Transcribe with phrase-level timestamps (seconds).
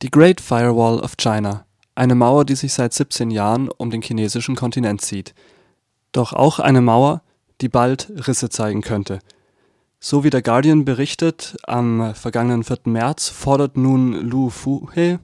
[0.00, 1.66] Die Great Firewall of China,
[1.96, 5.34] eine Mauer, die sich seit 17 Jahren um den chinesischen Kontinent zieht.
[6.12, 7.22] Doch auch eine Mauer,
[7.60, 9.18] die bald Risse zeigen könnte.
[9.98, 12.78] So wie der Guardian berichtet, am vergangenen 4.
[12.84, 15.18] März fordert nun Lu Fuhe,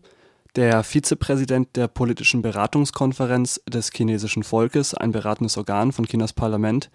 [0.56, 6.90] der Vizepräsident der Politischen Beratungskonferenz des chinesischen Volkes, ein beratendes Organ von Chinas Parlament,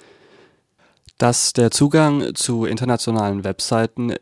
[1.18, 4.16] dass der Zugang zu internationalen Webseiten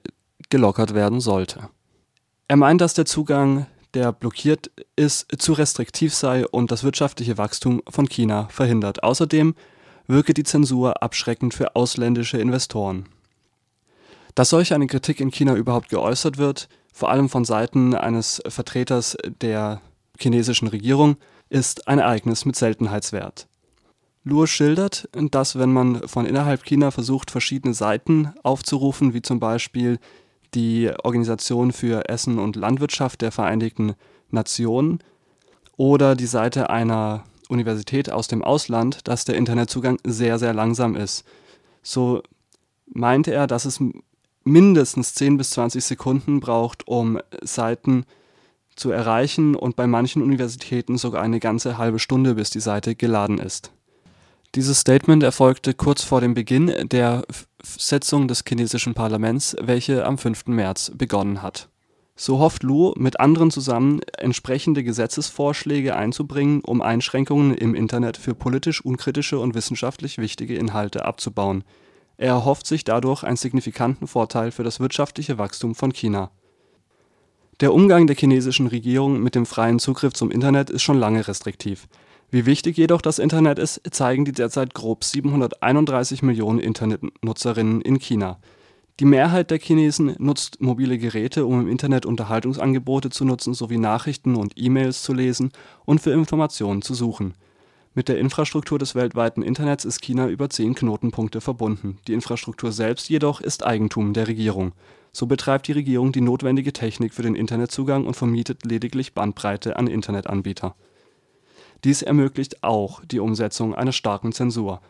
[0.49, 1.69] gelockert werden sollte.
[2.47, 7.81] Er meint, dass der Zugang, der blockiert ist, zu restriktiv sei und das wirtschaftliche Wachstum
[7.89, 9.03] von China verhindert.
[9.03, 9.53] Außerdem
[10.07, 13.07] wirke die Zensur abschreckend für ausländische Investoren.
[14.35, 19.17] Dass solch eine Kritik in China überhaupt geäußert wird, vor allem von Seiten eines Vertreters
[19.41, 19.81] der
[20.17, 21.17] chinesischen Regierung,
[21.49, 23.47] ist ein Ereignis mit Seltenheitswert.
[24.23, 29.99] Luo schildert, dass wenn man von innerhalb China versucht, verschiedene Seiten aufzurufen, wie zum Beispiel
[30.53, 33.95] die Organisation für Essen und Landwirtschaft der Vereinigten
[34.29, 34.99] Nationen
[35.77, 41.23] oder die Seite einer Universität aus dem Ausland, dass der Internetzugang sehr, sehr langsam ist.
[41.81, 42.21] So
[42.87, 43.79] meinte er, dass es
[44.43, 48.05] mindestens 10 bis 20 Sekunden braucht, um Seiten
[48.75, 53.39] zu erreichen und bei manchen Universitäten sogar eine ganze halbe Stunde, bis die Seite geladen
[53.39, 53.71] ist.
[54.55, 57.23] Dieses Statement erfolgte kurz vor dem Beginn der
[57.75, 60.47] Sitzung des chinesischen Parlaments, welche am 5.
[60.47, 61.69] März begonnen hat.
[62.15, 68.83] So hofft Lu, mit anderen zusammen entsprechende Gesetzesvorschläge einzubringen, um Einschränkungen im Internet für politisch
[68.83, 71.63] unkritische und wissenschaftlich wichtige Inhalte abzubauen.
[72.17, 76.31] Er erhofft sich dadurch einen signifikanten Vorteil für das wirtschaftliche Wachstum von China.
[77.59, 81.87] Der Umgang der chinesischen Regierung mit dem freien Zugriff zum Internet ist schon lange restriktiv.
[82.29, 88.37] Wie wichtig jedoch das Internet ist, zeigen die derzeit grob 731 Millionen Internetnutzerinnen in China.
[88.99, 94.35] Die Mehrheit der Chinesen nutzt mobile Geräte, um im Internet Unterhaltungsangebote zu nutzen sowie Nachrichten
[94.35, 95.51] und E-Mails zu lesen
[95.85, 97.33] und für Informationen zu suchen.
[97.93, 103.07] Mit der Infrastruktur des weltweiten Internets ist China über zehn Knotenpunkte verbunden, die Infrastruktur selbst
[103.07, 104.73] jedoch ist Eigentum der Regierung.
[105.13, 109.87] So betreibt die Regierung die notwendige Technik für den Internetzugang und vermietet lediglich Bandbreite an
[109.87, 110.75] Internetanbieter
[111.83, 114.81] dies ermöglicht auch die Umsetzung einer starken Zensur.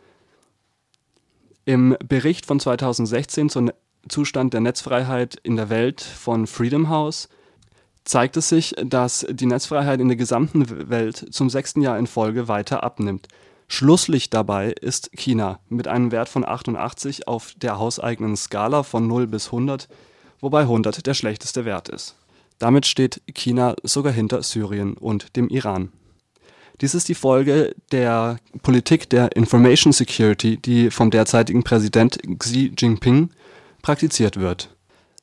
[1.65, 3.71] Im Bericht von 2016 zum
[4.07, 7.27] Zustand der Netzfreiheit in der Welt von Freedom House
[8.05, 12.47] zeigt es sich, dass die Netzfreiheit in der gesamten Welt zum sechsten Jahr in Folge
[12.47, 13.27] weiter abnimmt.
[13.67, 19.27] Schlusslicht dabei ist China mit einem Wert von 88 auf der hauseigenen Skala von 0
[19.27, 19.89] bis 100,
[20.39, 22.15] wobei 100 der schlechteste Wert ist.
[22.59, 25.91] Damit steht China sogar hinter Syrien und dem Iran.
[26.81, 33.31] Dies ist die Folge der Politik der Information Security, die vom derzeitigen Präsident Xi Jinping
[33.81, 34.69] praktiziert wird.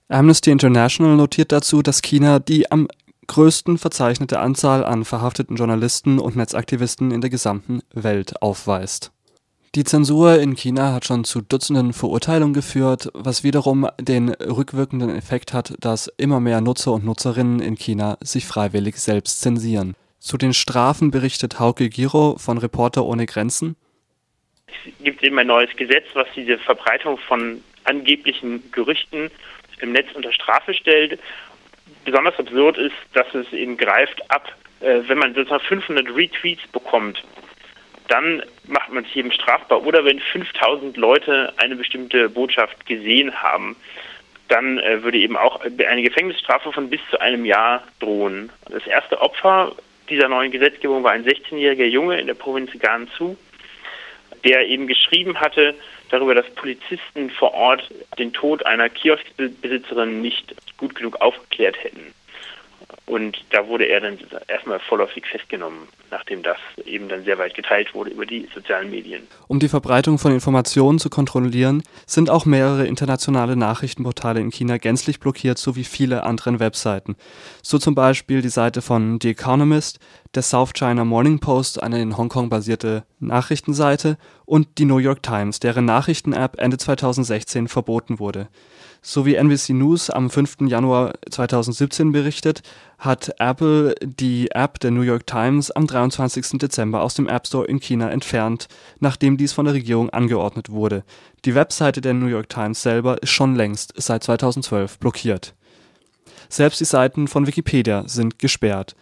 [0.08, 2.88] Amnesty International notiert dazu, dass China die am
[3.28, 9.12] größten verzeichnete Anzahl an verhafteten Journalisten und Netzaktivisten in der gesamten Welt aufweist.
[9.76, 15.52] Die Zensur in China hat schon zu Dutzenden Verurteilungen geführt, was wiederum den rückwirkenden Effekt
[15.52, 19.94] hat, dass immer mehr Nutzer und Nutzerinnen in China sich freiwillig selbst zensieren.
[20.24, 23.76] Zu den Strafen berichtet Hauke Giro von Reporter ohne Grenzen.
[24.66, 29.30] Es gibt eben ein neues Gesetz, was diese Verbreitung von angeblichen Gerüchten
[29.80, 31.20] im Netz unter Strafe stellt.
[32.06, 37.22] Besonders absurd ist, dass es eben greift ab, äh, wenn man sozusagen 500 Retweets bekommt,
[38.08, 39.84] dann macht man sich eben strafbar.
[39.84, 43.76] Oder wenn 5000 Leute eine bestimmte Botschaft gesehen haben,
[44.48, 48.50] dann äh, würde eben auch eine Gefängnisstrafe von bis zu einem Jahr drohen.
[48.70, 49.74] Das erste Opfer
[50.08, 53.36] dieser neuen Gesetzgebung war ein 16-jähriger Junge in der Provinz Gansu,
[54.44, 55.74] der eben geschrieben hatte
[56.10, 62.12] darüber, dass Polizisten vor Ort den Tod einer Kioskbesitzerin nicht gut genug aufgeklärt hätten.
[63.06, 66.56] Und da wurde er dann erstmal vorläufig festgenommen, nachdem das
[66.86, 69.26] eben dann sehr weit geteilt wurde über die sozialen Medien.
[69.46, 75.20] Um die Verbreitung von Informationen zu kontrollieren, sind auch mehrere internationale Nachrichtenportale in China gänzlich
[75.20, 77.16] blockiert, sowie viele andere Webseiten.
[77.62, 79.98] So zum Beispiel die Seite von The Economist,
[80.34, 84.16] der South China Morning Post, eine in Hongkong basierte Nachrichtenseite,
[84.46, 88.48] und die New York Times, deren Nachrichten-App Ende 2016 verboten wurde.
[89.06, 90.62] So wie NBC News am 5.
[90.66, 92.62] Januar 2017 berichtet,
[92.98, 96.58] hat Apple die App der New York Times am 23.
[96.58, 98.66] Dezember aus dem App Store in China entfernt,
[99.00, 101.04] nachdem dies von der Regierung angeordnet wurde.
[101.44, 105.54] Die Webseite der New York Times selber ist schon längst seit 2012 blockiert.
[106.48, 108.96] Selbst die Seiten von Wikipedia sind gesperrt.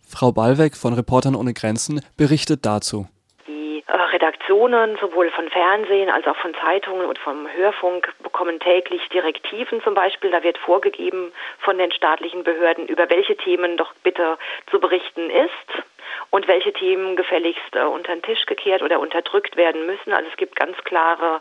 [0.00, 3.06] Frau Ballweg von Reportern ohne Grenzen berichtet dazu.
[3.46, 9.06] Die äh, Redaktionen, sowohl von Fernsehen als auch von Zeitungen und vom Hörfunk, bekommen täglich
[9.10, 10.30] Direktiven zum Beispiel.
[10.30, 14.38] Da wird vorgegeben von den staatlichen Behörden, über welche Themen doch bitte
[14.70, 15.84] zu berichten ist
[16.30, 20.12] und welche Themen gefälligst äh, unter den Tisch gekehrt oder unterdrückt werden müssen.
[20.12, 21.40] Also es gibt ganz klare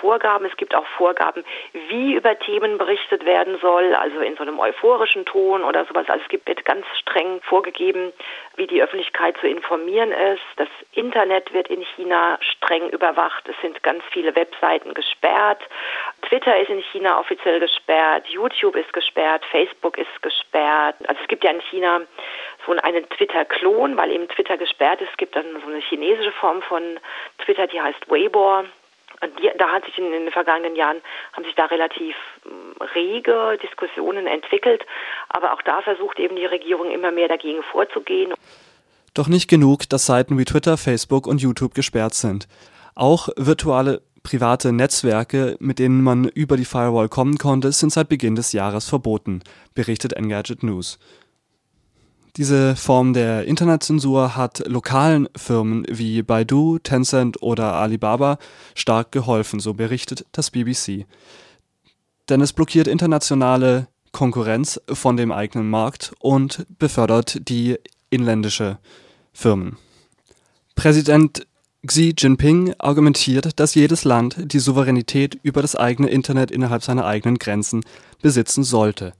[0.00, 0.46] Vorgaben.
[0.46, 1.44] Es gibt auch Vorgaben,
[1.88, 6.08] wie über Themen berichtet werden soll, also in so einem euphorischen Ton oder sowas.
[6.08, 8.12] Also es gibt ganz streng vorgegeben,
[8.56, 10.42] wie die Öffentlichkeit zu informieren ist.
[10.56, 13.48] Das Internet wird in China streng überwacht.
[13.48, 15.62] Es sind ganz viele Webseiten gesperrt.
[16.22, 18.26] Twitter ist in China offiziell gesperrt.
[18.28, 19.44] YouTube ist gesperrt.
[19.50, 20.96] Facebook ist gesperrt.
[21.08, 22.02] Also es gibt ja in China
[22.66, 25.10] so einen Twitter-Klon, weil eben Twitter gesperrt ist.
[25.10, 26.98] Es gibt dann so eine chinesische Form von
[27.38, 28.64] Twitter, die heißt Weibo.
[29.20, 31.00] Und die, da hat sich in, in, den vergangenen Jahren
[31.32, 32.14] haben sich da relativ
[32.44, 34.84] mm, rege Diskussionen entwickelt,
[35.30, 38.34] aber auch da versucht eben die Regierung immer mehr dagegen vorzugehen.
[39.16, 42.48] Doch nicht genug, dass Seiten wie Twitter, Facebook und YouTube gesperrt sind.
[42.94, 48.34] Auch virtuelle private Netzwerke, mit denen man über die Firewall kommen konnte, sind seit Beginn
[48.34, 49.40] des Jahres verboten,
[49.72, 50.98] berichtet Engadget News.
[52.36, 58.36] Diese Form der Internetzensur hat lokalen Firmen wie Baidu, Tencent oder Alibaba
[58.74, 61.06] stark geholfen, so berichtet das BBC.
[62.28, 67.78] Denn es blockiert internationale Konkurrenz von dem eigenen Markt und befördert die
[68.10, 68.76] inländische
[69.36, 69.76] Firmen.
[70.76, 71.46] Präsident
[71.86, 77.38] Xi Jinping argumentiert, dass jedes Land die Souveränität über das eigene Internet innerhalb seiner eigenen
[77.38, 77.84] Grenzen
[78.22, 79.12] besitzen sollte.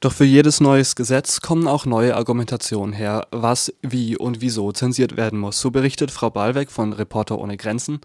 [0.00, 5.16] Doch für jedes neues Gesetz kommen auch neue Argumentationen her, was, wie und wieso zensiert
[5.16, 5.60] werden muss.
[5.60, 8.00] So berichtet Frau Ballweg von Reporter ohne Grenzen.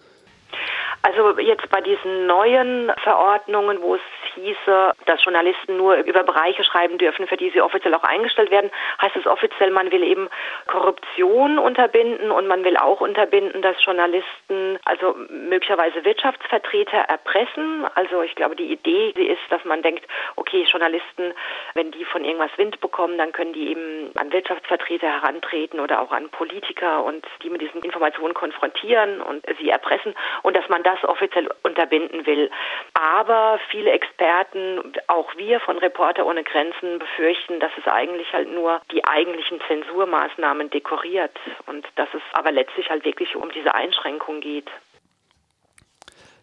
[1.02, 4.02] Also jetzt bei diesen neuen Verordnungen, wo es
[4.36, 8.72] hieße, dass Journalisten nur über Bereiche schreiben dürfen, für die sie offiziell auch eingestellt werden,
[9.02, 10.30] heißt es offiziell, man will eben
[10.68, 17.86] Korruption unterbinden und man will auch unterbinden, dass Journalisten, also möglicherweise Wirtschaftsvertreter erpressen.
[17.96, 20.06] Also ich glaube, die Idee ist, dass man denkt,
[20.36, 21.34] okay, Journalisten,
[21.74, 26.12] wenn die von irgendwas Wind bekommen, dann können die eben an Wirtschaftsvertreter herantreten oder auch
[26.12, 31.04] an Politiker und die mit diesen Informationen konfrontieren und sie erpressen und dass man das
[31.04, 32.50] offiziell unterbinden will.
[32.94, 38.82] Aber viele Experten, auch wir von Reporter ohne Grenzen, befürchten, dass es eigentlich halt nur
[38.92, 41.32] die eigentlichen Zensurmaßnahmen dekoriert
[41.68, 44.68] und dass es aber letztlich halt wirklich um diese Einschränkung geht.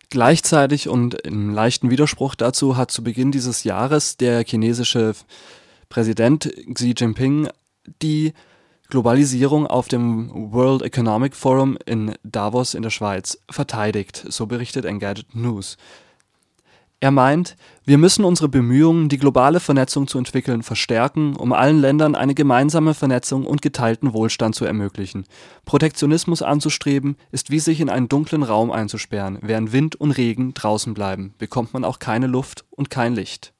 [0.08, 5.12] Gleichzeitig und im leichten Widerspruch dazu hat zu Beginn dieses Jahres der chinesische
[5.90, 7.50] Präsident Xi Jinping
[8.00, 8.32] die
[8.88, 15.34] Globalisierung auf dem World Economic Forum in Davos in der Schweiz verteidigt, so berichtet Engadget
[15.34, 15.76] News.
[16.98, 22.14] Er meint, wir müssen unsere Bemühungen, die globale Vernetzung zu entwickeln, verstärken, um allen Ländern
[22.14, 25.26] eine gemeinsame Vernetzung und geteilten Wohlstand zu ermöglichen.
[25.66, 29.38] Protektionismus anzustreben, ist wie sich in einen dunklen Raum einzusperren.
[29.43, 33.52] Während Wind und Regen draußen bleiben, bekommt man auch keine Luft und kein Licht.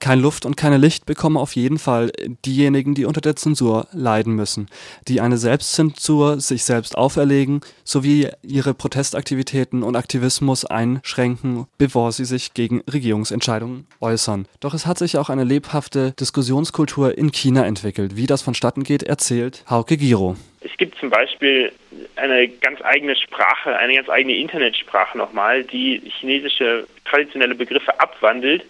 [0.00, 2.12] Kein Luft und keine Licht bekommen auf jeden Fall
[2.46, 4.68] diejenigen, die unter der Zensur leiden müssen,
[5.08, 12.54] die eine Selbstzensur sich selbst auferlegen, sowie ihre Protestaktivitäten und Aktivismus einschränken, bevor sie sich
[12.54, 14.46] gegen Regierungsentscheidungen äußern.
[14.60, 18.14] Doch es hat sich auch eine lebhafte Diskussionskultur in China entwickelt.
[18.14, 20.36] Wie das vonstatten geht, erzählt Hauke Giro.
[20.60, 21.72] Es gibt zum Beispiel
[22.14, 28.64] eine ganz eigene Sprache, eine ganz eigene Internetsprache nochmal, die chinesische traditionelle Begriffe abwandelt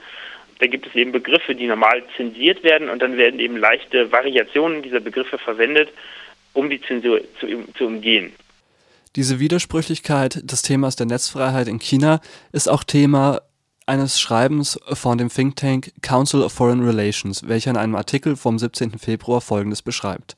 [0.59, 4.83] da gibt es eben Begriffe, die normal zensiert werden und dann werden eben leichte Variationen
[4.83, 5.91] dieser Begriffe verwendet,
[6.53, 8.33] um die Zensur zu, zu umgehen.
[9.17, 12.21] Diese Widersprüchlichkeit des Themas der Netzfreiheit in China
[12.53, 13.41] ist auch Thema
[13.87, 18.59] eines Schreibens von dem Think Tank Council of Foreign Relations, welcher in einem Artikel vom
[18.59, 18.99] 17.
[18.99, 20.37] Februar folgendes beschreibt.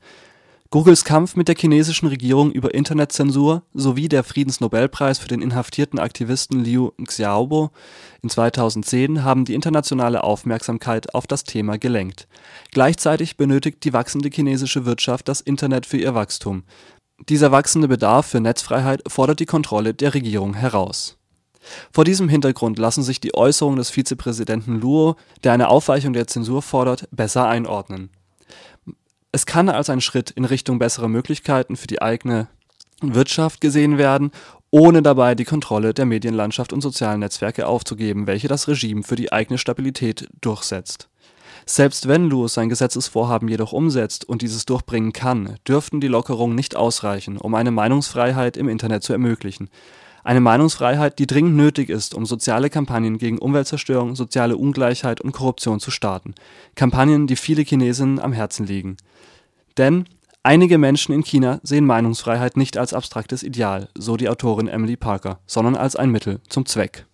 [0.73, 6.63] Googles Kampf mit der chinesischen Regierung über Internetzensur sowie der Friedensnobelpreis für den inhaftierten Aktivisten
[6.63, 7.71] Liu Xiaobo
[8.21, 12.29] in 2010 haben die internationale Aufmerksamkeit auf das Thema gelenkt.
[12.71, 16.63] Gleichzeitig benötigt die wachsende chinesische Wirtschaft das Internet für ihr Wachstum.
[17.27, 21.17] Dieser wachsende Bedarf für Netzfreiheit fordert die Kontrolle der Regierung heraus.
[21.91, 26.61] Vor diesem Hintergrund lassen sich die Äußerungen des Vizepräsidenten Luo, der eine Aufweichung der Zensur
[26.61, 28.09] fordert, besser einordnen
[29.31, 32.47] es kann als ein Schritt in Richtung bessere Möglichkeiten für die eigene
[33.01, 34.31] Wirtschaft gesehen werden,
[34.69, 39.31] ohne dabei die Kontrolle der Medienlandschaft und sozialen Netzwerke aufzugeben, welche das Regime für die
[39.31, 41.09] eigene Stabilität durchsetzt.
[41.65, 46.75] Selbst wenn Lewis sein Gesetzesvorhaben jedoch umsetzt und dieses durchbringen kann, dürften die Lockerungen nicht
[46.75, 49.69] ausreichen, um eine Meinungsfreiheit im Internet zu ermöglichen.
[50.23, 55.79] Eine Meinungsfreiheit, die dringend nötig ist, um soziale Kampagnen gegen Umweltzerstörung, soziale Ungleichheit und Korruption
[55.79, 56.35] zu starten.
[56.75, 58.97] Kampagnen, die viele Chinesinnen am Herzen liegen.
[59.77, 60.05] Denn
[60.43, 65.39] Einige Menschen in China sehen Meinungsfreiheit nicht als abstraktes Ideal, so die Autorin Emily Parker,
[65.45, 67.05] sondern als ein Mittel zum Zweck